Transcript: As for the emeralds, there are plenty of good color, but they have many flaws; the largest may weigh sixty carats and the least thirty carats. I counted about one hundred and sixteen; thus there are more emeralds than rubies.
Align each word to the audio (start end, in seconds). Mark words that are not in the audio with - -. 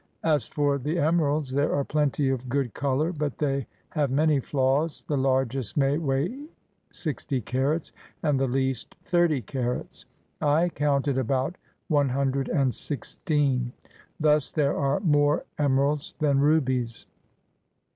As 0.23 0.47
for 0.47 0.79
the 0.79 0.97
emeralds, 0.97 1.51
there 1.51 1.75
are 1.75 1.83
plenty 1.83 2.29
of 2.29 2.49
good 2.49 2.73
color, 2.73 3.11
but 3.13 3.37
they 3.37 3.67
have 3.89 4.09
many 4.09 4.39
flaws; 4.39 5.03
the 5.07 5.15
largest 5.15 5.77
may 5.77 5.99
weigh 5.99 6.47
sixty 6.89 7.39
carats 7.39 7.91
and 8.23 8.39
the 8.39 8.47
least 8.47 8.95
thirty 9.05 9.43
carats. 9.43 10.05
I 10.41 10.69
counted 10.69 11.19
about 11.19 11.55
one 11.87 12.09
hundred 12.09 12.49
and 12.49 12.73
sixteen; 12.73 13.73
thus 14.19 14.51
there 14.51 14.75
are 14.75 14.99
more 15.01 15.45
emeralds 15.59 16.15
than 16.17 16.39
rubies. 16.39 17.05